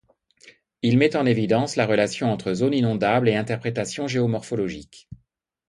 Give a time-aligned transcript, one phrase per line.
[0.81, 5.07] Il met en évidence la relation entre zone inondable et interprétation géomorphologique.